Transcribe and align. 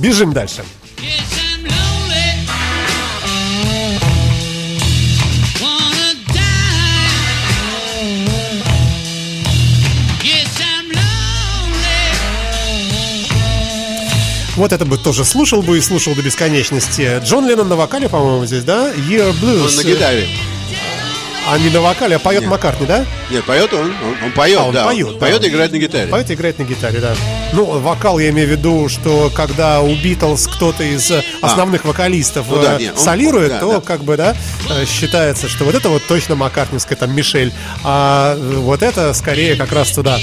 Бежим 0.00 0.32
дальше. 0.32 0.64
Вот 14.56 14.72
это 14.72 14.84
бы 14.84 14.98
тоже 14.98 15.24
слушал 15.24 15.62
бы 15.62 15.78
и 15.78 15.80
слушал 15.80 16.14
до 16.16 16.22
бесконечности. 16.22 17.20
Джон 17.22 17.46
Леннон 17.46 17.68
на 17.68 17.76
вокале, 17.76 18.08
по-моему, 18.08 18.44
здесь, 18.44 18.64
да? 18.64 18.90
Year 18.92 19.32
Blues. 19.40 19.68
Он 19.68 19.76
на 19.76 19.84
гитаре. 19.84 20.26
А 21.48 21.58
не 21.58 21.70
на 21.70 21.80
вокале, 21.80 22.16
а 22.16 22.18
поет 22.18 22.44
Маккартни, 22.44 22.84
да? 22.86 23.06
Нет, 23.30 23.44
поет 23.44 23.72
он. 23.72 23.86
Он, 23.86 24.24
он 24.24 24.32
поет, 24.32 24.58
А, 24.58 24.64
он 24.64 24.74
да. 24.74 24.84
поет, 24.84 25.12
да. 25.14 25.18
Поет 25.18 25.44
и 25.44 25.48
играет 25.48 25.72
на 25.72 25.78
гитаре. 25.78 26.08
Поет 26.08 26.30
и 26.30 26.34
играет 26.34 26.58
на 26.58 26.64
гитаре, 26.64 26.98
да. 27.00 27.14
Ну, 27.54 27.64
вокал 27.80 28.18
я 28.18 28.28
имею 28.28 28.46
в 28.46 28.50
виду, 28.50 28.88
что 28.88 29.30
когда 29.34 29.80
у 29.80 29.94
Битлз 29.94 30.46
кто-то 30.48 30.84
из 30.84 31.10
э, 31.10 31.22
основных 31.40 31.84
вокалистов 31.86 32.46
Ну 32.50 32.60
да, 32.62 32.74
э, 32.76 32.78
не, 32.78 32.90
он- 32.92 32.98
солирует, 32.98 33.48
да, 33.48 33.60
то 33.60 33.72
да. 33.74 33.80
как 33.80 34.04
бы, 34.04 34.16
да, 34.18 34.36
э, 34.68 34.84
считается, 34.84 35.48
что 35.48 35.64
вот 35.64 35.74
это 35.74 35.88
вот 35.88 36.02
точно 36.06 36.34
Маккартнинская, 36.34 36.96
там, 36.98 37.14
Мишель, 37.14 37.52
а 37.84 38.36
вот 38.36 38.82
это 38.82 39.14
скорее 39.14 39.56
как 39.56 39.72
раз 39.72 39.92
туда, 39.92 40.18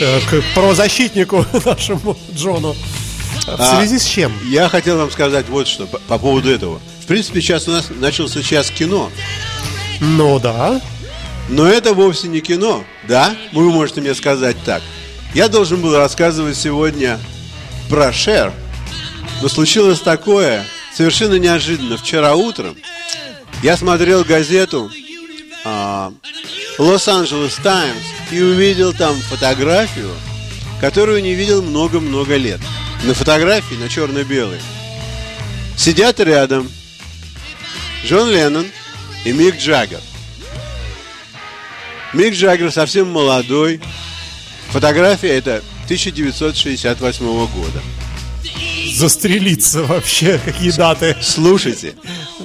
к 0.00 0.42
правозащитнику 0.54 1.44
нашему 1.64 2.16
Джону. 2.34 2.74
В 3.46 3.48
А, 3.60 3.76
связи 3.78 3.98
с 3.98 4.04
чем? 4.04 4.32
Я 4.48 4.68
хотел 4.68 4.96
вам 4.96 5.10
сказать 5.10 5.48
вот 5.48 5.68
что 5.68 5.86
по, 5.86 5.98
по 5.98 6.18
поводу 6.18 6.50
этого. 6.50 6.80
В 7.02 7.06
принципе, 7.06 7.40
сейчас 7.42 7.68
у 7.68 7.72
нас 7.72 7.88
начался 7.90 8.42
час 8.42 8.70
кино. 8.70 9.10
Ну 10.00 10.38
да. 10.38 10.80
Но 11.48 11.66
это 11.66 11.92
вовсе 11.94 12.28
не 12.28 12.40
кино, 12.40 12.84
да? 13.08 13.34
Вы 13.52 13.70
можете 13.70 14.00
мне 14.00 14.14
сказать 14.14 14.56
так. 14.64 14.82
Я 15.34 15.48
должен 15.48 15.80
был 15.80 15.96
рассказывать 15.96 16.56
сегодня 16.56 17.18
про 17.88 18.12
Шер. 18.12 18.52
Но 19.40 19.48
случилось 19.48 20.00
такое, 20.00 20.64
совершенно 20.92 21.38
неожиданно. 21.38 21.96
Вчера 21.96 22.34
утром 22.34 22.76
я 23.62 23.76
смотрел 23.76 24.24
газету 24.24 24.90
а, 25.64 26.12
Лос-Анджелес 26.78 27.54
Таймс 27.62 28.02
и 28.32 28.42
увидел 28.42 28.92
там 28.92 29.14
фотографию, 29.20 30.10
которую 30.80 31.22
не 31.22 31.34
видел 31.34 31.62
много-много 31.62 32.36
лет. 32.36 32.60
На 33.04 33.14
фотографии, 33.14 33.76
на 33.76 33.88
черно-белой, 33.88 34.60
сидят 35.76 36.18
рядом 36.20 36.68
Джон 38.04 38.30
Леннон 38.30 38.66
и 39.24 39.32
Мик 39.32 39.58
Джаггер. 39.58 40.00
Мик 42.12 42.34
Джаггер 42.34 42.72
совсем 42.72 43.10
молодой. 43.10 43.80
Фотография 44.72 45.28
это 45.30 45.62
1968 45.84 47.24
года. 47.46 47.80
Застрелиться 48.94 49.82
вообще, 49.84 50.40
какие 50.44 50.70
даты. 50.70 51.16
Слушайте, 51.20 51.94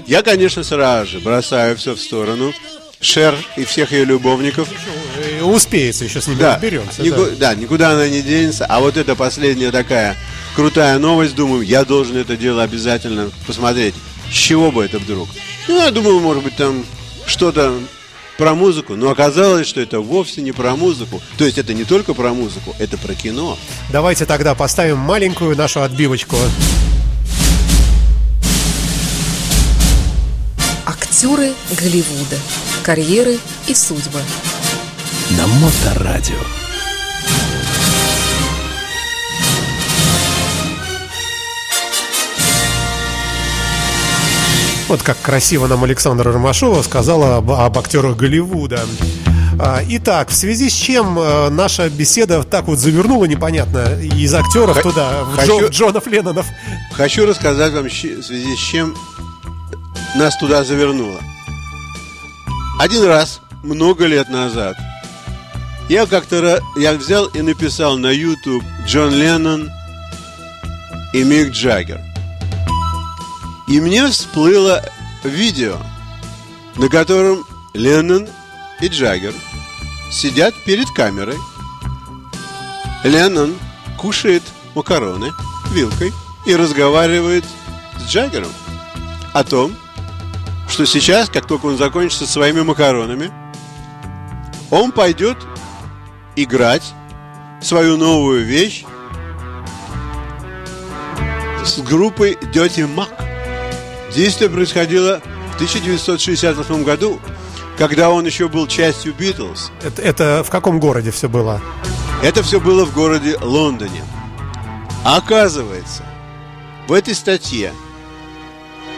я, 0.08 0.22
конечно, 0.22 0.64
сразу 0.64 1.12
же 1.12 1.20
бросаю 1.20 1.78
все 1.78 1.94
в 1.96 2.00
сторону. 2.00 2.54
Шер 3.02 3.36
и 3.58 3.66
всех 3.66 3.92
ее 3.92 4.06
любовников. 4.06 4.68
Э, 5.18 5.44
Успеется, 5.44 6.06
еще 6.06 6.22
с 6.22 6.28
ними 6.28 6.40
Да, 6.40 6.54
разберемся. 6.56 7.04
нику- 7.04 7.26
да. 7.38 7.54
да, 7.54 7.56
никуда 7.56 7.92
она 7.92 8.08
не 8.08 8.22
денется. 8.22 8.66
А 8.66 8.80
вот 8.80 8.98
это 8.98 9.16
последняя 9.16 9.70
такая 9.72 10.16
крутая 10.56 10.98
новость, 10.98 11.36
думаю, 11.36 11.62
я 11.62 11.84
должен 11.86 12.18
это 12.18 12.36
дело 12.38 12.64
обязательно 12.64 13.30
посмотреть. 13.46 13.94
С 14.32 14.34
чего 14.34 14.72
бы 14.72 14.84
это 14.84 14.98
вдруг? 14.98 15.28
Ну, 15.68 15.78
я 15.84 15.92
думал, 15.92 16.20
может 16.20 16.44
быть, 16.44 16.56
там 16.56 16.84
что-то 17.28 17.78
про 18.38 18.54
музыку, 18.56 18.96
но 18.96 19.10
оказалось, 19.10 19.68
что 19.68 19.82
это 19.82 20.00
вовсе 20.00 20.42
не 20.42 20.52
про 20.52 20.76
музыку. 20.76 21.22
То 21.38 21.46
есть 21.46 21.58
это 21.58 21.74
не 21.74 21.84
только 21.84 22.14
про 22.14 22.34
музыку, 22.34 22.76
это 22.80 22.98
про 22.98 23.14
кино. 23.14 23.58
Давайте 23.92 24.26
тогда 24.26 24.56
поставим 24.56 24.98
маленькую 24.98 25.56
нашу 25.56 25.82
отбивочку. 25.82 26.36
Актеры 30.86 31.54
Голливуда. 31.80 32.38
Карьеры 32.84 33.38
и 33.68 33.74
судьбы. 33.74 34.20
на 35.32 35.48
Моторадио. 35.48 36.36
Вот 44.88 45.02
как 45.02 45.20
красиво 45.22 45.68
нам 45.68 45.84
Александра 45.84 46.32
Ромашова 46.32 46.82
сказала 46.84 47.38
об, 47.38 47.52
об 47.52 47.78
актерах 47.78 48.16
Голливуда. 48.18 48.82
А, 49.58 49.82
Итак, 49.88 50.30
в 50.30 50.36
связи 50.36 50.70
с 50.70 50.74
чем 50.74 51.18
э, 51.18 51.50
наша 51.50 51.90
беседа 51.90 52.44
так 52.44 52.66
вот 52.68 52.78
завернула 52.78 53.26
непонятно 53.26 53.98
из 54.02 54.34
актеров 54.34 54.76
Х- 54.76 54.82
туда, 54.84 55.24
в, 55.24 55.36
хочу- 55.38 55.60
Джо- 55.62 55.68
в 55.68 55.70
Джонов 55.72 56.08
Леннонов. 56.08 56.46
Хочу 56.94 57.26
рассказать 57.26 57.74
вам, 57.74 57.86
в 57.86 57.90
связи 57.90 58.56
с 58.56 58.60
чем 58.60 58.96
нас 60.16 60.38
туда 60.38 60.64
завернуло. 60.64 61.20
Один 62.80 63.06
раз, 63.06 63.40
много 63.64 64.06
лет 64.06 64.30
назад, 64.30 64.76
я 65.90 66.06
как-то 66.06 66.60
я 66.76 66.94
взял 66.94 67.26
и 67.28 67.42
написал 67.42 67.98
на 67.98 68.12
YouTube 68.12 68.64
Джон 68.86 69.12
Леннон 69.14 69.70
и 71.14 71.24
Мик 71.24 71.52
Джаггер. 71.52 72.02
И 73.68 73.80
мне 73.82 74.08
всплыло 74.08 74.84
видео, 75.24 75.78
на 76.76 76.88
котором 76.90 77.46
Леннон 77.74 78.28
и 78.80 78.88
Джаггер 78.88 79.34
сидят 80.12 80.54
перед 80.66 80.90
камерой. 80.92 81.38
Леннон 83.04 83.56
кушает 83.98 84.44
макароны 84.76 85.32
вилкой 85.72 86.14
и 86.46 86.56
разговаривает 86.56 87.44
с 87.98 88.10
Джаггером 88.10 88.52
о 89.34 89.44
том, 89.44 89.76
что 90.70 90.86
сейчас, 90.86 91.30
как 91.30 91.48
только 91.48 91.66
он 91.66 91.78
закончится 91.78 92.28
своими 92.28 92.62
макаронами, 92.62 93.32
он 94.72 94.92
пойдет 94.92 95.38
играть 96.36 96.84
свою 97.62 97.98
новую 97.98 98.46
вещь 98.46 98.86
с 101.64 101.80
группой 101.80 102.34
Dirty 102.54 102.88
Mac. 102.94 103.25
Действие 104.14 104.50
происходило 104.50 105.22
в 105.52 105.56
1968 105.56 106.84
году, 106.84 107.20
когда 107.78 108.10
он 108.10 108.26
еще 108.26 108.48
был 108.48 108.68
частью 108.68 109.14
Битлз. 109.14 109.72
Это, 109.84 110.02
это 110.02 110.44
в 110.44 110.50
каком 110.50 110.80
городе 110.80 111.12
все 111.12 111.28
было? 111.28 111.62
Это 112.24 112.44
все 112.44 112.60
было 112.60 112.86
в 112.86 112.94
городе 112.94 113.38
Лондоне. 113.42 114.04
А 115.04 115.18
оказывается, 115.18 116.04
в 116.88 116.94
этой 116.94 117.14
статье, 117.14 117.74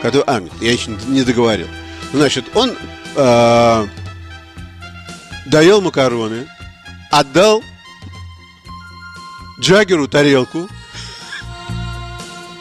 которую, 0.01 0.29
а, 0.29 0.41
я 0.62 0.72
еще 0.72 0.91
не 1.07 1.23
договорил. 1.23 1.67
Значит, 2.13 2.56
он 2.56 2.73
э, 3.16 3.88
доел 5.47 5.81
макароны, 5.81 6.47
отдал 7.12 7.63
Джаггеру 9.59 10.07
тарелку. 10.07 10.67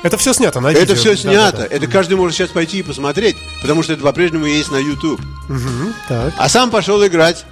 Это 0.06 0.17
все 0.19 0.33
снято 0.33 0.61
на 0.61 0.69
видео. 0.69 0.83
Это 0.83 0.94
все 0.94 1.11
Да, 1.11 1.17
снято. 1.17 1.56
да, 1.59 1.69
да. 1.69 1.75
Это 1.75 1.87
каждый 1.87 2.15
может 2.17 2.37
сейчас 2.37 2.50
пойти 2.50 2.78
и 2.78 2.83
посмотреть, 2.83 3.37
потому 3.62 3.83
что 3.83 3.93
это 3.93 4.03
по-прежнему 4.03 4.47
есть 4.47 4.71
на 4.71 4.77
YouTube. 4.77 5.21
Мгм, 5.49 5.94
так. 6.09 6.33
А 6.39 6.49
сам 6.49 6.71
пошел 6.71 7.05
играть. 7.06 7.44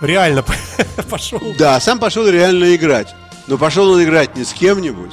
Реально 0.00 0.42
пошел. 1.10 1.40
Да, 1.58 1.78
сам 1.80 1.98
пошел 1.98 2.26
реально 2.28 2.74
играть. 2.74 3.14
Но 3.46 3.58
пошел 3.58 3.90
он 3.90 4.02
играть 4.02 4.36
не 4.36 4.44
с 4.44 4.52
кем-нибудь, 4.52 5.12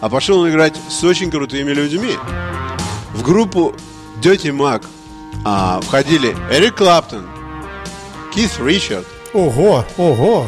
а 0.00 0.08
пошел 0.08 0.40
он 0.40 0.50
играть 0.50 0.74
с 0.90 1.02
очень 1.04 1.30
крутыми 1.30 1.70
людьми. 1.72 2.14
В 3.14 3.22
группу 3.22 3.74
Dirty 4.20 4.50
Mac 4.50 4.84
а, 5.44 5.80
входили 5.80 6.36
Эрик 6.50 6.76
Клаптон, 6.76 7.26
Кит 8.34 8.50
Ричард 8.58 9.06
Ого, 9.32 9.84
ого. 9.96 10.46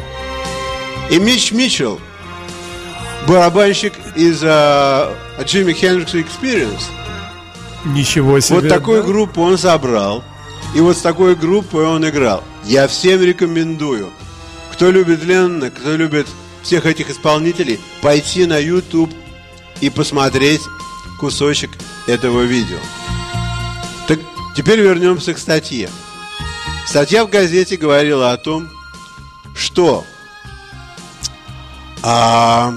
и 1.10 1.18
Мич 1.18 1.52
Митчелл, 1.52 2.00
барабанщик 3.26 3.92
из 4.16 4.40
а, 4.44 5.14
Jimmy 5.42 5.74
Hendrix 5.74 6.14
Experience. 6.14 6.84
Ничего 7.84 8.40
себе. 8.40 8.60
Вот 8.60 8.68
такую 8.68 9.02
да? 9.02 9.08
группу 9.08 9.42
он 9.42 9.56
собрал. 9.56 10.24
И 10.74 10.80
вот 10.80 10.96
с 10.96 11.00
такой 11.00 11.34
группой 11.34 11.86
он 11.86 12.08
играл. 12.08 12.44
Я 12.64 12.88
всем 12.88 13.22
рекомендую, 13.22 14.10
кто 14.72 14.90
любит 14.90 15.24
Леннона, 15.24 15.70
кто 15.70 15.96
любит 15.96 16.26
всех 16.62 16.86
этих 16.86 17.08
исполнителей, 17.10 17.80
пойти 18.02 18.44
на 18.46 18.58
YouTube 18.58 19.12
и 19.80 19.88
посмотреть 19.90 20.60
кусочек 21.18 21.70
этого 22.06 22.42
видео. 22.42 22.78
Так 24.06 24.18
теперь 24.56 24.80
вернемся 24.80 25.32
к 25.34 25.38
статье. 25.38 25.88
Статья 26.86 27.24
в 27.24 27.30
газете 27.30 27.76
говорила 27.76 28.32
о 28.32 28.36
том, 28.36 28.68
что 29.54 30.04
а, 32.02 32.74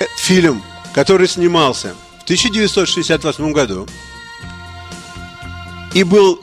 э, 0.00 0.04
фильм, 0.18 0.62
который 0.94 1.28
снимался 1.28 1.94
в 2.20 2.24
1968 2.24 3.52
году 3.52 3.86
и 5.94 6.02
был 6.04 6.40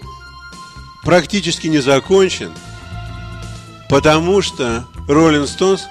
практически 1.04 1.68
не 1.68 1.80
закончен, 1.80 2.52
потому 3.90 4.42
что 4.42 4.86
Роллинг 5.08 5.48
Стоунс, 5.48 5.84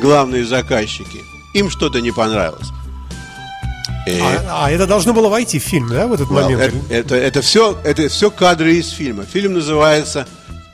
главные 0.00 0.44
заказчики, 0.44 1.20
им 1.54 1.70
что-то 1.70 2.00
не 2.00 2.10
понравилось. 2.12 2.68
И- 4.06 4.18
А, 4.20 4.64
а 4.66 4.70
это 4.70 4.86
должно 4.86 5.12
было 5.14 5.28
войти 5.28 5.58
в 5.58 5.62
фильм, 5.62 5.88
да, 5.88 6.06
в 6.06 6.12
этот 6.12 6.28
Well, 6.28 6.42
момент? 6.44 6.60
это, 6.60 6.94
это, 6.94 7.14
это 7.16 7.42
все, 7.42 7.78
это 7.84 8.08
все 8.08 8.30
кадры 8.30 8.74
из 8.76 8.90
фильма. 8.90 9.24
Фильм 9.24 9.54
называется 9.54 10.26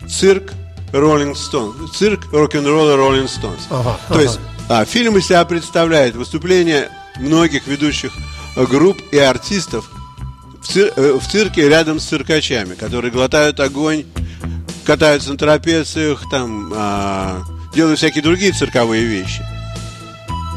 «Цирк 0.09 0.53
Rolling 0.93 1.37
Stones». 1.37 1.93
«Цирк 1.97 2.33
рок-н-ролла 2.33 2.97
Rolling 2.97 3.31
Stones». 3.31 3.61
Ага, 3.71 3.99
То 4.09 4.15
ага. 4.15 4.23
есть 4.23 4.41
а, 4.69 4.85
фильм 4.85 5.17
из 5.17 5.27
себя 5.27 5.45
представляет 5.45 6.17
выступление 6.17 6.91
многих 7.21 7.67
ведущих 7.67 8.13
групп 8.57 9.01
и 9.13 9.19
артистов 9.19 9.91
в, 10.63 10.69
цир- 10.69 10.93
э, 10.97 11.19
в 11.19 11.27
цирке 11.27 11.69
рядом 11.69 12.01
с 12.01 12.05
циркачами, 12.05 12.75
которые 12.75 13.11
глотают 13.11 13.61
огонь, 13.61 14.05
катаются 14.85 15.33
на 15.33 15.39
трапециях, 15.39 16.23
там, 16.31 16.73
а, 16.75 17.43
делают 17.75 17.99
всякие 17.99 18.23
другие 18.23 18.53
цирковые 18.53 19.05
вещи. 19.05 19.45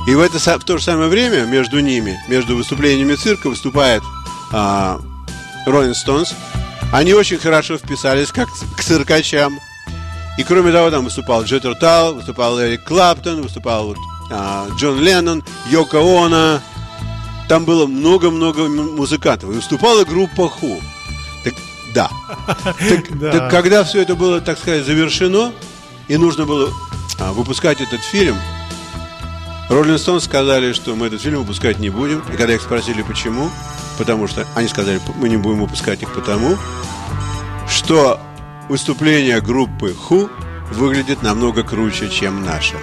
И 0.07 0.15
в, 0.15 0.19
это, 0.19 0.37
в 0.37 0.63
то 0.65 0.77
же 0.77 0.83
самое 0.83 1.09
время 1.09 1.45
между 1.45 1.79
ними, 1.79 2.19
между 2.27 2.57
выступлениями 2.57 3.15
цирка, 3.15 3.49
выступает 3.49 4.03
а, 4.51 4.99
Rolling 5.65 5.93
Stones. 5.93 6.33
Они 6.91 7.13
очень 7.13 7.37
хорошо 7.37 7.77
вписались 7.77 8.31
как 8.31 8.49
к 8.77 8.83
циркачам. 8.83 9.59
И 10.37 10.43
кроме 10.43 10.71
того, 10.71 10.89
там 10.89 11.05
выступал 11.05 11.43
Джеттер 11.43 11.75
Тал, 11.75 12.15
выступал 12.15 12.59
Эрик 12.59 12.83
Клаптон, 12.83 13.41
выступал 13.41 13.87
вот, 13.87 13.97
Джон 14.77 14.99
Леннон, 14.99 15.43
Йоко 15.69 15.99
Оно. 15.99 16.59
Там 17.49 17.65
было 17.65 17.85
много-много 17.85 18.67
музыкантов. 18.67 19.49
И 19.51 19.53
выступала 19.53 20.03
группа 20.05 20.49
Ху. 20.49 20.81
Так, 21.43 21.53
да. 21.93 22.09
Так, 22.89 23.19
Да. 23.19 23.31
так 23.31 23.51
когда 23.51 23.83
все 23.83 24.01
это 24.01 24.15
было, 24.15 24.41
так 24.41 24.57
сказать, 24.57 24.85
завершено, 24.85 25.51
и 26.07 26.17
нужно 26.17 26.45
было 26.45 26.71
а, 27.19 27.33
выпускать 27.33 27.81
этот 27.81 28.01
фильм, 28.01 28.35
Роллинг 29.69 29.99
Стоунс 29.99 30.25
сказали, 30.25 30.73
что 30.73 30.95
мы 30.95 31.07
этот 31.07 31.21
фильм 31.21 31.39
выпускать 31.39 31.79
не 31.79 31.89
будем. 31.89 32.19
И 32.31 32.37
когда 32.37 32.53
их 32.53 32.61
спросили, 32.61 33.01
почему, 33.01 33.49
потому 33.97 34.27
что 34.27 34.45
они 34.55 34.67
сказали, 34.67 35.01
мы 35.15 35.29
не 35.29 35.37
будем 35.37 35.61
выпускать 35.61 36.01
их 36.01 36.13
потому, 36.13 36.57
что 37.67 38.19
выступление 38.69 39.41
группы 39.41 39.93
Ху 39.93 40.29
выглядит 40.71 41.23
намного 41.23 41.63
круче, 41.63 42.09
чем 42.09 42.43
наше. 42.43 42.75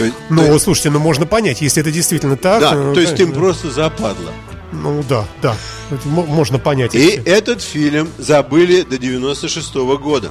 То 0.00 0.04
есть, 0.06 0.16
то 0.16 0.24
Ну, 0.34 0.52
есть- 0.54 0.64
слушайте, 0.64 0.88
ну 0.88 0.98
можно 0.98 1.26
понять, 1.26 1.60
если 1.60 1.82
это 1.82 1.92
действительно 1.92 2.36
так. 2.38 2.60
да, 2.62 2.72
ну, 2.72 2.94
то 2.94 3.00
есть 3.00 3.12
им 3.12 3.18
конечно. 3.18 3.38
просто 3.38 3.70
западло. 3.70 4.30
Ну 4.72 5.04
да, 5.06 5.26
да. 5.42 5.54
Это 5.90 6.08
можно 6.08 6.58
понять. 6.58 6.94
И 6.94 6.98
если- 6.98 7.24
этот 7.24 7.60
фильм 7.60 8.08
забыли 8.16 8.80
до 8.80 8.96
96 8.96 9.98
года. 9.98 10.30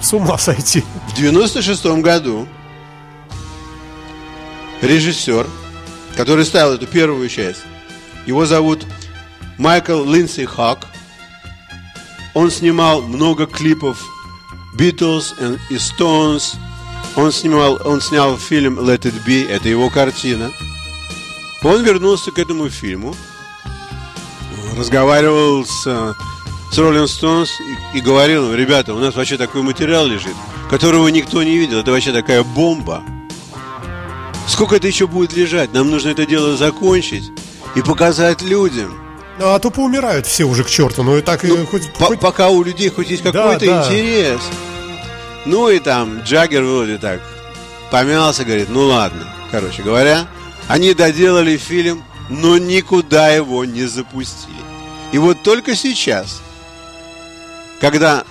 С 0.00 0.12
ума 0.12 0.38
сойти. 0.38 0.84
В 1.08 1.14
96 1.16 2.02
году 2.02 2.46
режиссер, 4.80 5.46
который 6.16 6.44
ставил 6.44 6.74
эту 6.74 6.86
первую 6.86 7.28
часть, 7.28 7.62
его 8.26 8.46
зовут 8.46 8.84
Майкл 9.58 10.04
Линдси 10.04 10.44
Хак. 10.44 10.86
Он 12.34 12.48
снимал 12.50 13.02
много 13.02 13.46
клипов 13.46 14.00
Beatles 14.78 15.34
и 15.70 15.74
Stones. 15.74 16.54
Он 17.16 17.30
снимал, 17.30 17.78
он 17.84 18.00
снял 18.00 18.38
фильм 18.38 18.78
Let 18.78 19.00
It 19.02 19.14
Be, 19.26 19.46
это 19.48 19.68
его 19.68 19.90
картина. 19.90 20.50
Он 21.62 21.82
вернулся 21.82 22.30
к 22.30 22.38
этому 22.38 22.68
фильму, 22.70 23.14
разговаривал 24.76 25.64
с, 25.66 25.82
с 25.82 26.78
Rolling 26.78 27.04
Stones 27.04 27.48
и, 27.94 27.98
и 27.98 28.00
говорил 28.00 28.52
ребята, 28.54 28.94
у 28.94 28.98
нас 28.98 29.14
вообще 29.14 29.36
такой 29.36 29.62
материал 29.62 30.06
лежит, 30.06 30.34
которого 30.70 31.06
никто 31.08 31.42
не 31.42 31.58
видел, 31.58 31.78
это 31.80 31.90
вообще 31.92 32.12
такая 32.12 32.42
бомба. 32.42 33.02
Сколько 34.48 34.76
это 34.76 34.86
еще 34.88 35.06
будет 35.06 35.34
лежать? 35.34 35.72
Нам 35.72 35.90
нужно 35.90 36.08
это 36.08 36.26
дело 36.26 36.56
закончить 36.56 37.30
и 37.76 37.82
показать 37.82 38.42
людям. 38.42 38.98
Ну, 39.38 39.48
а 39.52 39.58
то 39.58 39.70
поумирают 39.70 40.26
все 40.26 40.44
уже 40.44 40.64
к 40.64 40.68
черту. 40.68 41.02
Ну 41.02 41.16
и 41.16 41.22
так 41.22 41.42
Ну, 41.44 41.64
хоть, 41.66 41.92
по- 41.94 42.06
хоть- 42.06 42.20
Пока 42.20 42.48
у 42.48 42.62
людей 42.62 42.88
хоть 42.90 43.08
есть 43.10 43.22
Да, 43.22 43.32
какой-то 43.32 43.66
да. 43.66 43.86
интерес. 43.86 44.40
Ну 45.44 45.68
и 45.68 45.78
там 45.78 46.20
Джаггер 46.20 46.62
вроде 46.62 46.98
так 46.98 47.20
помялся, 47.90 48.44
говорит, 48.44 48.68
ну 48.68 48.86
ладно. 48.86 49.26
Короче 49.50 49.82
говоря, 49.82 50.26
они 50.68 50.94
доделали 50.94 51.56
фильм, 51.56 52.02
но 52.30 52.58
никуда 52.58 53.28
его 53.28 53.64
не 53.64 53.84
запустили. 53.84 54.56
И 55.12 55.18
вот 55.18 55.42
только 55.42 55.76
сейчас, 55.76 56.40
когда 57.80 58.24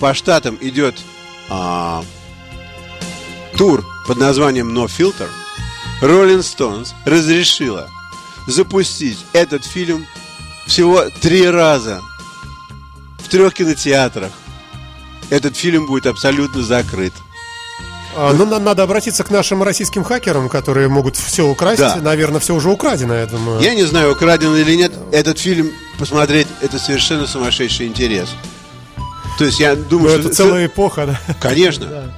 по 0.00 0.14
штатам 0.14 0.58
идет 0.60 0.96
а, 1.48 2.04
тур 3.56 3.84
под 4.08 4.18
названием 4.18 4.76
No 4.76 4.86
Filter, 4.86 5.28
Rolling 6.02 6.40
Stones 6.40 6.88
разрешила 7.04 7.88
запустить 8.48 9.18
этот 9.32 9.64
фильм 9.64 10.06
всего 10.66 11.04
три 11.20 11.48
раза 11.48 12.00
в 13.18 13.28
трех 13.28 13.54
кинотеатрах. 13.54 14.32
Этот 15.30 15.56
фильм 15.56 15.86
будет 15.86 16.06
абсолютно 16.06 16.62
закрыт. 16.62 17.12
А, 18.16 18.32
ну, 18.32 18.46
на- 18.46 18.60
надо 18.60 18.84
обратиться 18.84 19.24
к 19.24 19.30
нашим 19.30 19.62
российским 19.62 20.04
хакерам, 20.04 20.48
которые 20.48 20.88
могут 20.88 21.16
все 21.16 21.46
украсть. 21.48 21.80
Да. 21.80 21.96
Наверное, 21.96 22.38
все 22.40 22.54
уже 22.54 22.68
украдено, 22.70 23.14
я 23.14 23.26
думаю. 23.26 23.60
Я 23.60 23.74
не 23.74 23.84
знаю, 23.84 24.12
украден 24.12 24.54
или 24.54 24.74
нет, 24.76 24.92
этот 25.10 25.38
фильм 25.38 25.70
посмотреть 25.98 26.46
это 26.60 26.78
совершенно 26.78 27.26
сумасшедший 27.26 27.86
интерес. 27.88 28.28
То 29.38 29.44
есть 29.44 29.58
я 29.58 29.74
Ну, 29.74 29.82
думаю, 29.84 30.14
это 30.20 30.28
что 30.28 30.34
целая 30.34 30.66
эпоха, 30.66 31.06
да. 31.06 31.34
Конечно. 31.40 32.12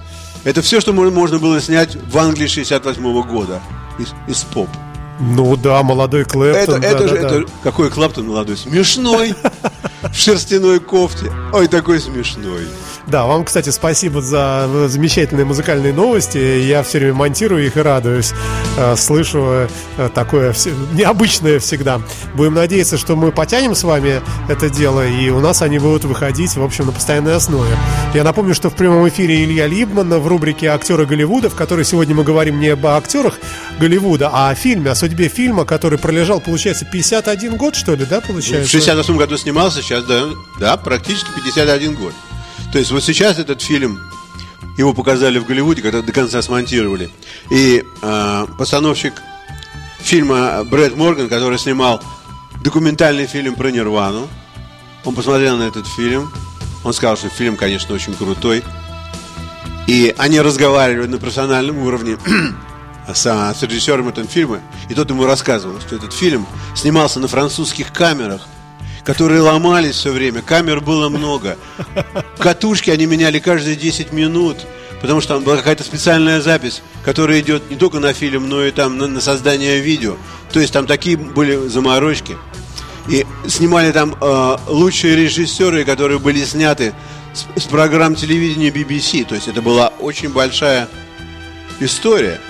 Это 0.45 0.61
все, 0.61 0.81
что 0.81 0.93
мо- 0.93 1.11
можно 1.11 1.39
было 1.39 1.61
снять 1.63 1.97
в 1.97 2.19
Англии 2.19 2.47
68 2.47 3.23
года 3.23 3.61
из, 3.99 4.09
из 4.29 4.43
поп. 4.45 4.69
Ну 5.19 5.57
да, 5.57 5.83
молодой 5.83 6.23
Это, 6.23 6.31
Клэптон. 6.31 6.81
да, 6.83 6.87
это 6.89 6.99
да, 6.99 7.09
же, 7.09 7.15
да. 7.23 7.29
это 7.29 7.45
какой 7.63 7.89
Клаптон 7.89 8.27
молодой, 8.29 8.59
смешной, 8.59 9.35
в 10.03 10.15
шерстяной 10.15 10.79
кофте. 10.79 11.33
Ой, 11.55 11.69
такой 11.69 12.01
смешной. 12.01 12.69
Да, 13.07 13.25
вам, 13.27 13.45
кстати, 13.45 13.71
спасибо 13.71 14.21
за 14.21 14.67
э, 14.69 14.89
замечательные 14.89 15.45
музыкальные 15.45 15.93
новости. 15.93 16.39
Я 16.39 16.83
все 16.83 16.99
время 16.99 17.15
монтирую 17.15 17.65
их 17.65 17.77
и 17.77 17.81
радуюсь. 17.81 18.33
Э, 18.77 18.97
Слышу 18.97 19.69
э, 19.97 20.09
такое 20.13 20.53
необычное 20.93 21.61
всегда. 21.61 22.01
Будем 22.35 22.55
надеяться, 22.55 22.99
что 22.99 23.15
мы 23.15 23.31
потянем 23.31 23.77
с 23.77 23.85
вами 23.85 24.21
это 24.49 24.69
дело, 24.69 25.07
и 25.07 25.31
у 25.31 25.39
нас 25.39 25.63
они 25.63 25.79
будут 25.79 26.05
выходить, 26.05 26.57
в 26.57 26.65
общем, 26.65 26.87
на 26.87 26.93
постоянной 26.93 27.37
основе. 27.37 27.77
Я 28.13 28.25
напомню, 28.25 28.57
что 28.57 28.71
в 28.71 28.75
прямом 28.75 29.09
эфире 29.09 29.45
Илья 29.45 29.69
Либман 29.69 30.13
в 30.19 30.27
рубрике 30.27 30.67
«Актеры 30.67 31.07
Голливуда», 31.07 31.49
в 31.49 31.55
которой 31.55 31.85
сегодня 31.85 32.17
мы 32.17 32.25
говорим 32.25 32.59
не 32.59 32.71
об 32.71 32.85
актерах 32.87 33.39
Голливуда, 33.79 34.31
а 34.33 34.51
о 34.51 34.55
фильме, 34.57 34.91
о 34.91 34.97
судьбе 34.97 35.29
фильма, 35.29 35.65
который 35.65 35.99
пролежал, 35.99 36.41
получается, 36.41 36.85
51 36.85 37.57
год, 37.57 37.77
что 37.77 37.95
ли, 37.95 38.05
да, 38.05 38.21
В 38.21 38.27
получается? 38.27 38.69
68 38.69 39.17
году 39.17 39.37
снимался, 39.37 39.81
сейчас, 39.81 40.05
да, 40.05 40.25
да, 40.59 40.77
практически 40.77 41.29
51 41.37 41.95
год. 41.95 42.13
То 42.77 42.81
есть 42.81 42.93
вот 42.93 43.03
сейчас 43.03 43.39
этот 43.39 43.63
фильм, 43.63 43.99
его 44.77 44.93
показали 44.93 45.39
в 45.39 45.47
Голливуде, 45.47 45.81
когда 45.81 46.03
до 46.03 46.13
конца 46.13 46.43
смонтировали. 46.43 47.09
И 47.51 47.83
э, 48.03 48.47
постановщик 48.59 49.15
фильма 49.99 50.63
Брэд 50.63 50.95
Морган, 50.95 51.31
который 51.31 51.59
снимал 51.59 52.03
документальный 52.63 53.25
фильм 53.25 53.55
про 53.55 53.71
Нирвану, 53.71 54.29
он 55.07 55.15
посмотрел 55.15 55.57
на 55.57 55.63
этот 55.63 55.87
фильм, 55.87 56.31
он 56.85 56.93
сказал, 56.93 57.17
что 57.17 57.31
фильм, 57.31 57.57
конечно, 57.57 57.95
очень 57.95 58.13
крутой. 58.13 58.63
И 59.87 60.15
они 60.19 60.39
разговаривали 60.39 61.07
на 61.07 61.17
профессиональном 61.17 61.79
уровне 61.79 62.19
с, 63.09 63.25
с 63.25 63.63
режиссером 63.63 64.09
этого 64.09 64.27
фильма, 64.27 64.61
и 64.91 64.95
тот 64.95 65.09
ему 65.09 65.25
рассказывал, 65.25 65.81
что 65.81 65.97
этот 65.97 66.13
фильм 66.13 66.47
снимался 66.75 67.21
на 67.21 67.29
французских 67.29 67.91
камерах, 67.95 68.43
которые 69.07 69.41
ломались 69.41 69.95
все 69.95 70.11
время, 70.11 70.43
камер 70.43 70.81
было 70.81 71.09
много. 71.09 71.57
Катушки 72.39 72.91
они 72.91 73.07
меняли 73.07 73.39
каждые 73.39 73.77
10 73.77 74.13
минут, 74.13 74.57
потому 75.01 75.21
что 75.21 75.35
там 75.35 75.45
была 75.45 75.57
какая-то 75.59 75.85
специальная 75.85 76.41
запись, 76.41 76.83
которая 77.05 77.41
идет 77.41 77.71
не 77.71 77.77
только 77.77 78.01
на 78.01 78.13
фильм, 78.13 78.49
но 78.49 78.65
и 78.65 78.73
там 78.73 78.99
на, 78.99 79.07
на 79.07 79.21
создание 79.21 79.79
видео. 79.79 80.17
То 80.53 80.59
есть 80.59 80.73
там 80.73 80.89
такие 80.89 81.17
были 81.17 81.69
заморочки. 81.69 82.37
И 83.09 83.25
снимали 83.47 83.93
там 83.93 84.17
э, 84.21 84.57
лучшие 84.67 85.15
режиссеры, 85.15 85.85
которые 85.85 86.19
были 86.19 86.43
сняты 86.45 86.93
с, 87.33 87.63
с 87.63 87.65
программ 87.67 88.17
телевидения 88.17 88.71
BBC. 88.71 89.25
То 89.25 89.37
есть 89.37 89.47
это 89.47 89.63
была 89.63 89.93
очень 90.01 90.31
большая 90.31 90.89
история. 91.79 92.41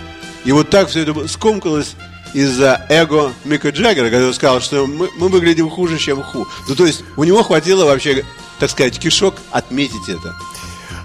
И 0.46 0.52
вот 0.52 0.70
так 0.70 0.88
все 0.88 1.02
это 1.02 1.28
скомкалось 1.28 1.96
из-за 2.36 2.84
эго 2.90 3.32
Мика 3.44 3.70
Джаггера, 3.70 4.10
который 4.10 4.34
сказал, 4.34 4.60
что 4.60 4.86
мы, 4.86 5.08
мы 5.16 5.28
выглядим 5.28 5.70
хуже, 5.70 5.96
чем 5.96 6.22
Ху. 6.22 6.46
Ну, 6.68 6.74
то 6.74 6.84
есть 6.84 7.02
у 7.16 7.24
него 7.24 7.42
хватило 7.42 7.86
вообще, 7.86 8.24
так 8.58 8.68
сказать, 8.70 8.98
кишок 8.98 9.36
отметить 9.52 10.08
это. 10.08 10.36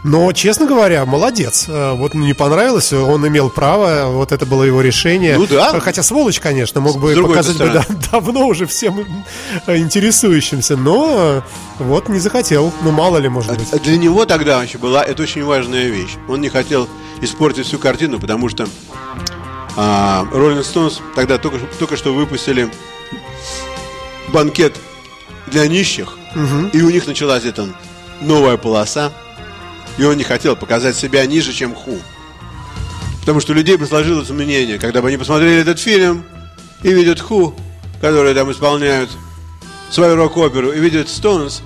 Но, 0.03 0.33
честно 0.33 0.65
говоря, 0.65 1.05
молодец. 1.05 1.67
Э, 1.69 1.93
Вот 1.93 2.15
не 2.15 2.33
понравилось, 2.33 2.91
он 2.91 3.25
имел 3.27 3.49
право, 3.49 4.07
вот 4.11 4.33
это 4.33 4.45
было 4.45 4.63
его 4.63 4.81
решение. 4.81 5.37
Ну 5.37 5.47
да. 5.47 5.79
Хотя 5.79 6.03
сволочь, 6.03 6.39
конечно, 6.41 6.81
мог 6.81 6.99
бы 6.99 7.15
показать 7.15 7.57
бы 7.57 7.69
да, 7.69 7.85
давно 8.11 8.47
уже 8.47 8.65
всем 8.65 9.05
э, 9.67 9.77
интересующимся, 9.77 10.75
но 10.75 11.07
э, 11.17 11.41
вот 11.79 12.09
не 12.09 12.19
захотел. 12.19 12.73
Ну, 12.81 12.91
мало 12.91 13.19
ли, 13.19 13.29
может 13.29 13.57
быть. 13.57 13.81
Для 13.83 13.95
него 13.95 14.25
тогда 14.25 14.57
вообще 14.57 14.77
была 14.79 15.03
это 15.03 15.23
очень 15.23 15.45
важная 15.45 15.87
вещь. 15.87 16.15
Он 16.27 16.41
не 16.41 16.49
хотел 16.49 16.89
испортить 17.21 17.67
всю 17.67 17.77
картину, 17.77 18.19
потому 18.19 18.49
что 18.49 18.67
А 19.77 20.27
Rolling 20.31 20.61
Stones 20.61 21.01
тогда 21.15 21.37
только, 21.37 21.59
только 21.79 21.95
что 21.97 22.13
выпустили 22.13 22.69
банкет 24.29 24.75
для 25.47 25.67
нищих, 25.67 26.17
и 26.73 26.81
у 26.81 26.89
них 26.89 27.07
началась 27.07 27.45
эта 27.45 27.67
новая 28.21 28.57
полоса, 28.57 29.11
и 29.97 30.03
он 30.03 30.17
не 30.17 30.23
хотел 30.23 30.55
показать 30.55 30.95
себя 30.95 31.25
ниже, 31.25 31.53
чем 31.53 31.75
Ху. 31.75 31.99
Потому 33.21 33.39
что 33.39 33.53
у 33.53 33.55
людей 33.55 33.75
бы 33.77 33.85
сложилось 33.85 34.29
мнение, 34.29 34.79
когда 34.79 35.01
бы 35.01 35.09
они 35.09 35.17
посмотрели 35.17 35.61
этот 35.61 35.79
фильм 35.79 36.23
и 36.83 36.91
видят 36.91 37.19
Ху, 37.19 37.53
которые 37.99 38.33
там 38.33 38.51
исполняют 38.51 39.09
свою 39.89 40.15
рок-оперу, 40.15 40.71
и 40.71 40.79
видят 40.79 41.07
Stones, 41.07 41.61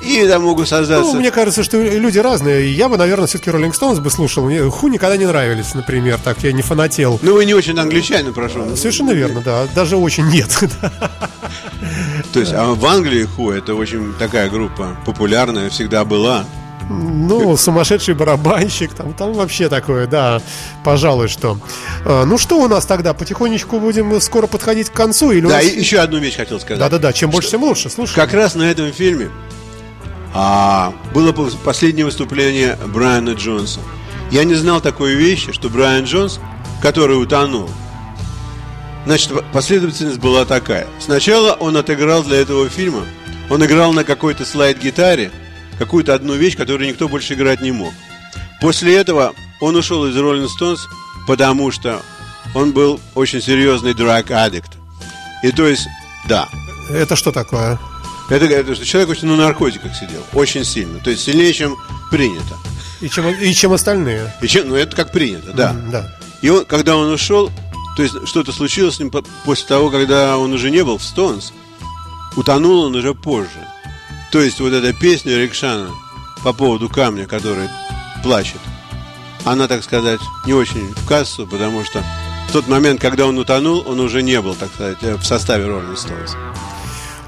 и 0.00 0.26
там 0.28 0.42
могут 0.42 0.68
создаться... 0.68 1.12
Ну, 1.12 1.18
мне 1.18 1.30
кажется, 1.30 1.62
что 1.62 1.78
люди 1.78 2.18
разные. 2.18 2.72
Я 2.72 2.88
бы, 2.88 2.96
наверное, 2.96 3.26
все-таки 3.26 3.50
Роллинг 3.50 3.74
Стоунс 3.74 3.98
бы 3.98 4.10
слушал. 4.10 4.44
Мне 4.44 4.62
Ху 4.68 4.88
никогда 4.88 5.16
не 5.16 5.26
нравились, 5.26 5.74
например. 5.74 6.18
Так, 6.22 6.42
я 6.42 6.52
не 6.52 6.62
фанател. 6.62 7.18
Ну, 7.22 7.34
вы 7.34 7.44
не 7.46 7.54
очень 7.54 7.78
англичанин, 7.78 8.34
прошу. 8.34 8.76
Совершенно 8.76 9.12
верно, 9.12 9.40
да. 9.40 9.66
Даже 9.74 9.96
очень 9.96 10.26
нет. 10.28 10.50
То 12.32 12.40
есть, 12.40 12.52
а 12.52 12.74
в 12.74 12.84
Англии 12.84 13.24
Ху 13.24 13.50
это 13.50 13.74
очень 13.74 14.12
такая 14.14 14.50
группа 14.50 14.96
популярная, 15.06 15.70
всегда 15.70 16.04
была. 16.04 16.44
Ну, 16.88 17.56
сумасшедший 17.56 18.14
барабанщик, 18.14 18.94
там, 18.94 19.12
там 19.12 19.32
вообще 19.32 19.68
такое, 19.68 20.06
да, 20.06 20.40
пожалуй, 20.84 21.26
что. 21.26 21.58
А, 22.04 22.24
ну 22.24 22.38
что 22.38 22.60
у 22.60 22.68
нас 22.68 22.86
тогда? 22.86 23.12
Потихонечку 23.12 23.80
будем 23.80 24.20
скоро 24.20 24.46
подходить 24.46 24.90
к 24.90 24.92
концу? 24.92 25.32
Или 25.32 25.46
Да, 25.48 25.56
нас- 25.56 25.64
еще 25.64 25.98
одну 25.98 26.18
вещь 26.18 26.36
хотел 26.36 26.60
сказать. 26.60 26.78
Да-да-да, 26.78 27.12
чем 27.12 27.30
больше, 27.30 27.50
тем 27.50 27.64
лучше, 27.64 27.90
слушай. 27.90 28.14
Как 28.14 28.32
раз 28.34 28.54
на 28.54 28.62
этом 28.62 28.92
фильме 28.92 29.30
а, 30.38 30.92
было 31.14 31.32
пос- 31.32 31.56
последнее 31.64 32.04
выступление 32.04 32.76
Брайана 32.88 33.30
Джонса. 33.30 33.80
Я 34.30 34.44
не 34.44 34.54
знал 34.54 34.80
такой 34.82 35.14
вещи, 35.14 35.52
что 35.52 35.70
Брайан 35.70 36.04
Джонс, 36.04 36.40
который 36.82 37.20
утонул, 37.20 37.70
значит, 39.06 39.30
по- 39.30 39.42
последовательность 39.52 40.18
была 40.18 40.44
такая. 40.44 40.86
Сначала 41.00 41.52
он 41.54 41.76
отыграл 41.78 42.22
для 42.22 42.36
этого 42.38 42.68
фильма, 42.68 43.02
он 43.48 43.64
играл 43.64 43.92
на 43.94 44.04
какой-то 44.04 44.44
слайд-гитаре 44.44 45.30
какую-то 45.78 46.14
одну 46.14 46.34
вещь, 46.34 46.56
которую 46.56 46.88
никто 46.88 47.08
больше 47.08 47.32
играть 47.34 47.62
не 47.62 47.72
мог. 47.72 47.92
После 48.60 48.94
этого 48.96 49.32
он 49.60 49.74
ушел 49.76 50.04
из 50.06 50.16
Rolling 50.16 50.48
Stones, 50.48 50.80
потому 51.26 51.70
что 51.70 52.02
он 52.54 52.72
был 52.72 53.00
очень 53.14 53.40
серьезный 53.40 53.94
драг-аддикт. 53.94 54.70
И 55.42 55.50
то 55.50 55.66
есть, 55.66 55.86
да, 56.28 56.46
Это 56.90 57.16
что 57.16 57.32
такое? 57.32 57.78
Это, 58.28 58.44
это 58.46 58.74
что 58.74 58.84
человек 58.84 59.10
очень 59.10 59.28
на 59.28 59.36
наркотиках 59.36 59.94
сидел, 59.94 60.22
очень 60.32 60.64
сильно, 60.64 60.98
то 61.00 61.10
есть 61.10 61.22
сильнее, 61.22 61.52
чем 61.52 61.76
принято. 62.10 62.56
И 63.00 63.08
чем, 63.08 63.28
и 63.28 63.52
чем 63.52 63.72
остальные? 63.72 64.32
И 64.40 64.48
чем, 64.48 64.68
ну 64.68 64.74
это 64.74 64.96
как 64.96 65.12
принято, 65.12 65.52
да. 65.52 65.70
М, 65.70 65.90
Да. 65.90 66.16
И 66.42 66.48
он, 66.50 66.64
когда 66.64 66.96
он 66.96 67.10
ушел, 67.12 67.50
то 67.96 68.02
есть 68.02 68.14
что-то 68.26 68.52
случилось 68.52 68.96
с 68.96 68.98
ним 68.98 69.10
по- 69.10 69.22
после 69.44 69.66
того, 69.68 69.90
когда 69.90 70.36
он 70.38 70.52
уже 70.52 70.70
не 70.70 70.82
был 70.84 70.98
в 70.98 71.02
Stones, 71.02 71.52
утонул 72.36 72.84
он 72.84 72.94
уже 72.94 73.14
позже. 73.14 73.48
То 74.32 74.40
есть 74.40 74.60
вот 74.60 74.72
эта 74.72 74.92
песня 74.92 75.36
Рикшана 75.36 75.90
по 76.44 76.52
поводу 76.52 76.88
камня, 76.88 77.26
который 77.26 77.68
плачет, 78.22 78.60
она, 79.44 79.68
так 79.68 79.82
сказать, 79.84 80.20
не 80.46 80.52
очень 80.52 80.92
в 80.94 81.06
кассу, 81.06 81.46
потому 81.46 81.84
что 81.84 82.02
в 82.48 82.52
тот 82.52 82.66
момент, 82.68 83.00
когда 83.00 83.26
он 83.26 83.38
утонул, 83.38 83.82
он 83.86 84.00
уже 84.00 84.22
не 84.22 84.40
был, 84.40 84.54
так 84.54 84.68
сказать, 84.74 84.98
э, 85.02 85.14
в 85.16 85.24
составе 85.24 85.64
Rolling 85.64 85.94
Stones. 85.96 86.32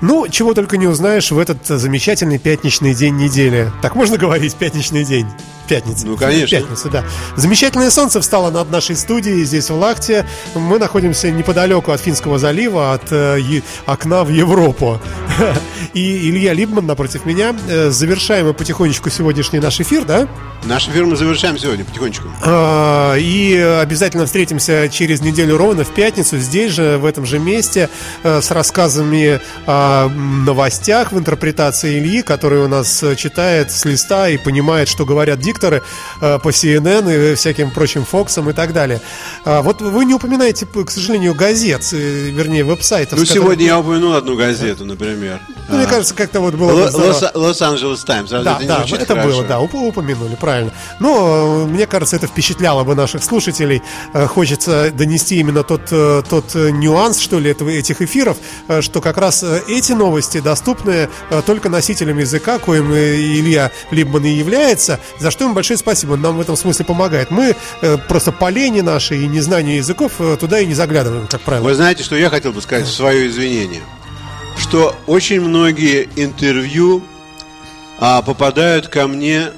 Ну, 0.00 0.28
чего 0.28 0.54
только 0.54 0.76
не 0.76 0.86
узнаешь 0.86 1.30
в 1.30 1.38
этот 1.38 1.68
э, 1.70 1.76
замечательный 1.76 2.38
пятничный 2.38 2.94
день 2.94 3.16
недели. 3.16 3.70
Так 3.82 3.96
можно 3.96 4.16
говорить, 4.16 4.54
пятничный 4.54 5.04
день? 5.04 5.26
Пятница. 5.68 6.06
Ну, 6.06 6.16
конечно. 6.16 6.58
Пятница, 6.58 6.88
да. 6.88 7.04
Замечательное 7.36 7.90
солнце 7.90 8.20
встало 8.20 8.50
над 8.50 8.70
нашей 8.70 8.96
студией 8.96 9.44
здесь, 9.44 9.68
в 9.68 9.74
Лахте. 9.74 10.26
Мы 10.54 10.78
находимся 10.78 11.30
неподалеку 11.30 11.92
от 11.92 12.00
Финского 12.00 12.38
залива, 12.38 12.94
от 12.94 13.12
э, 13.12 13.60
окна 13.86 14.24
в 14.24 14.30
Европу. 14.30 15.00
И 15.94 16.30
Илья 16.30 16.54
Либман 16.54 16.86
напротив 16.86 17.26
меня. 17.26 17.54
Э, 17.68 17.90
Завершаем 17.90 18.46
мы 18.46 18.54
потихонечку 18.54 19.10
сегодняшний 19.10 19.58
наш 19.58 19.78
эфир, 19.80 20.04
да? 20.04 20.26
Наш 20.64 20.88
эфир 20.88 21.04
мы 21.04 21.16
завершаем 21.16 21.58
сегодня 21.58 21.84
потихонечку. 21.84 22.28
А, 22.42 23.14
И 23.16 23.54
обязательно 23.56 24.24
встретимся 24.24 24.88
через 24.90 25.20
неделю 25.20 25.58
ровно 25.58 25.84
в 25.84 25.90
пятницу, 25.90 26.38
здесь 26.38 26.72
же, 26.72 26.96
в 26.98 27.04
этом 27.04 27.26
же 27.26 27.38
месте, 27.38 27.90
э, 28.22 28.40
с 28.40 28.50
рассказами 28.50 29.40
о 29.66 30.08
новостях 30.08 31.12
в 31.12 31.18
интерпретации 31.18 31.98
Ильи, 31.98 32.22
который 32.22 32.60
у 32.64 32.68
нас 32.68 33.02
э, 33.02 33.16
читает 33.16 33.70
с 33.70 33.84
листа 33.84 34.28
и 34.30 34.38
понимает, 34.38 34.88
что 34.88 35.04
говорят 35.04 35.40
дикторы 35.40 35.57
э, 35.66 36.38
по 36.42 36.48
CNN 36.48 37.32
и 37.32 37.34
всяким 37.34 37.70
прочим 37.70 38.04
Фоксам 38.04 38.48
и 38.50 38.52
так 38.52 38.72
далее. 38.72 39.00
А, 39.44 39.62
Вот 39.62 39.80
вы 39.80 40.04
не 40.04 40.14
упоминаете, 40.14 40.66
к 40.66 40.90
сожалению, 40.90 41.34
газет, 41.34 41.88
э, 41.92 42.30
вернее, 42.30 42.64
веб-сайтов. 42.64 43.18
Ну, 43.18 43.24
с 43.24 43.28
которых- 43.28 43.44
сегодня 43.46 43.66
я 43.66 43.78
упомянул 43.78 44.12
одну 44.14 44.36
газету, 44.36 44.84
например. 44.84 45.40
Ну, 45.68 45.76
мне 45.76 45.84
А, 45.86 45.88
кажется, 45.88 46.14
как-то 46.14 46.40
вот 46.40 46.54
было 46.54 46.90
Лос-Анджелес 47.34 48.02
Таймс. 48.04 48.30
Да, 48.30 48.42
да, 48.42 48.84
это 49.02 49.14
было, 49.16 49.44
да, 49.44 49.58
уп- 49.58 49.74
упомянули, 49.88 50.34
правильно. 50.34 50.72
Но 50.98 51.64
э, 51.64 51.66
мне 51.66 51.86
кажется, 51.86 52.16
это 52.16 52.26
впечатляло 52.26 52.84
бы 52.84 52.94
наших 52.94 53.22
слушателей. 53.22 53.82
Э, 54.14 54.26
Хочется 54.26 54.90
донести 54.92 55.38
именно 55.40 55.62
тот, 55.64 55.82
э, 55.90 56.22
тот 56.28 56.54
нюанс, 56.54 57.18
что 57.18 57.38
ли, 57.38 57.50
этого, 57.50 57.68
этих 57.68 58.00
эфиров, 58.00 58.36
что 58.80 59.00
как 59.00 59.18
раз 59.18 59.42
эти 59.68 59.92
новости 59.92 60.40
доступны 60.40 61.08
только 61.46 61.68
носителям 61.68 62.18
языка, 62.18 62.58
коим 62.58 62.92
Илья 62.94 63.70
Либман 63.90 64.24
и 64.24 64.30
является, 64.30 64.98
за 65.18 65.30
что 65.30 65.44
ему 65.44 65.54
большое 65.54 65.78
спасибо, 65.78 66.12
он 66.14 66.22
нам 66.22 66.36
в 66.36 66.40
этом 66.40 66.56
смысле 66.56 66.84
помогает. 66.84 67.30
Мы 67.30 67.54
просто 68.08 68.32
по 68.32 68.48
лени 68.50 68.80
нашей 68.80 69.24
и 69.24 69.26
незнанию 69.26 69.76
языков 69.76 70.12
туда 70.40 70.60
и 70.60 70.66
не 70.66 70.74
заглядываем, 70.74 71.26
как 71.26 71.40
правило. 71.42 71.64
Вы 71.64 71.74
знаете, 71.74 72.02
что 72.02 72.16
я 72.16 72.30
хотел 72.30 72.52
бы 72.52 72.62
сказать 72.62 72.86
в 72.86 72.92
свое 72.94 73.26
извинение? 73.28 73.82
Что 74.58 74.94
очень 75.06 75.40
многие 75.40 76.08
интервью 76.16 77.02
а, 77.98 78.22
попадают 78.22 78.88
ко 78.88 79.06
мне 79.06 79.52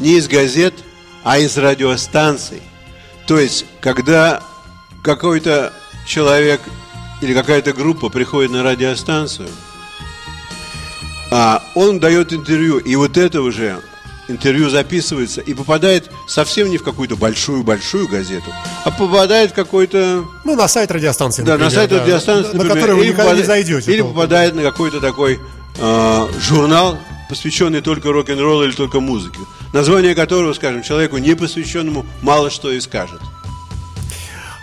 не 0.00 0.18
из 0.18 0.28
газет, 0.28 0.74
а 1.22 1.38
из 1.38 1.56
радиостанций. 1.56 2.62
То 3.26 3.38
есть, 3.38 3.64
когда 3.80 4.42
какой-то 5.02 5.72
человек 6.06 6.60
или 7.20 7.32
какая-то 7.32 7.72
группа 7.72 8.08
приходит 8.08 8.50
на 8.50 8.62
радиостанцию, 8.62 9.48
а, 11.30 11.62
он 11.74 12.00
дает 12.00 12.32
интервью, 12.32 12.78
и 12.78 12.96
вот 12.96 13.16
это 13.16 13.40
уже 13.42 13.80
интервью 14.28 14.70
записывается 14.70 15.40
и 15.40 15.54
попадает 15.54 16.10
совсем 16.26 16.70
не 16.70 16.78
в 16.78 16.82
какую-то 16.82 17.16
большую-большую 17.16 18.08
газету, 18.08 18.50
а 18.84 18.90
попадает 18.90 19.50
в 19.50 19.54
какой-то 19.54 20.24
Ну, 20.44 20.56
на 20.56 20.68
сайт 20.68 20.90
радиостанции, 20.90 21.42
да, 21.42 21.58
на 21.58 21.70
сайт 21.70 21.90
да, 21.90 22.02
радиостанции, 22.02 22.52
на 22.52 22.64
например, 22.64 22.74
который 22.74 22.96
вы 22.96 23.04
или 23.04 23.12
никогда 23.12 23.34
не 23.34 23.42
зайдете. 23.42 23.92
Или 23.92 24.00
толком. 24.00 24.14
попадает 24.14 24.54
на 24.54 24.62
какой-то 24.62 25.00
такой 25.00 25.40
э, 25.78 26.26
журнал, 26.40 26.98
посвященный 27.28 27.80
только 27.80 28.12
рок-н-роллу 28.12 28.64
или 28.64 28.72
только 28.72 29.00
музыке, 29.00 29.40
название 29.72 30.14
которого, 30.14 30.52
скажем, 30.52 30.82
человеку 30.82 31.18
не 31.18 31.34
посвященному 31.34 32.06
мало 32.22 32.50
что 32.50 32.70
и 32.70 32.80
скажет. 32.80 33.20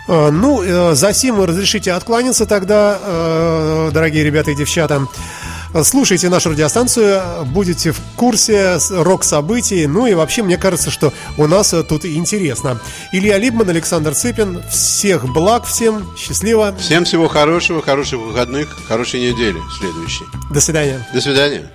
Э, 0.08 0.30
Ну, 0.30 0.62
э, 0.62 0.94
за 0.94 1.12
сим 1.12 1.42
разрешите 1.42 1.92
откланяться 1.92 2.46
тогда, 2.46 2.98
э, 3.00 3.90
дорогие 3.92 4.24
ребята 4.24 4.50
и 4.50 4.54
девчата. 4.54 5.06
Слушайте 5.82 6.28
нашу 6.28 6.50
радиостанцию, 6.50 7.44
будете 7.46 7.92
в 7.92 8.00
курсе 8.16 8.78
рок-событий. 8.90 9.86
Ну 9.86 10.06
и 10.06 10.14
вообще, 10.14 10.42
мне 10.42 10.58
кажется, 10.58 10.90
что 10.90 11.12
у 11.38 11.46
нас 11.46 11.72
э, 11.72 11.82
тут 11.82 12.04
интересно. 12.04 12.78
Илья 13.12 13.38
Либман, 13.38 13.70
Александр 13.70 14.14
Цыпин. 14.14 14.62
Всех 14.70 15.26
благ 15.32 15.64
всем. 15.64 16.06
Счастливо. 16.16 16.74
Всем 16.78 17.04
всего 17.04 17.26
хорошего, 17.26 17.80
хороших 17.82 18.20
выходных, 18.20 18.68
хорошей 18.86 19.20
недели 19.20 19.58
следующей. 19.78 20.24
До 20.50 20.60
свидания. 20.60 21.06
До 21.14 21.20
свидания. 21.20 21.70